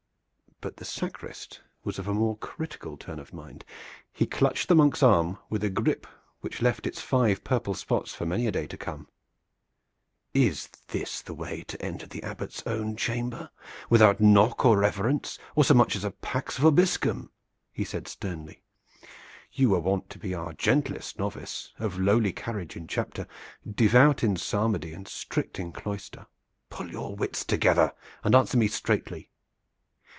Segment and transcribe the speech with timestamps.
[0.63, 3.65] But the sacrist was of a more critical turn of mind.
[4.13, 6.05] He clutched the monk's arm with a grip
[6.41, 9.07] which left its five purple spots for many a day to come.
[10.35, 13.49] "Is this the way to enter the Abbot's own chamber,
[13.89, 17.31] without knock or reverence, or so much as a 'Pax vobiscum'?"
[17.83, 18.61] said he sternly.
[19.51, 23.25] "You were wont to be our gentlest novice, of lowly carriage in chapter,
[23.67, 26.27] devout in psalmody and strict in the cloister.
[26.69, 27.93] Pull your wits together
[28.23, 29.29] and answer me straightly.